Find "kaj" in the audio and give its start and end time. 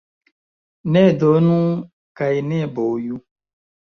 2.21-2.31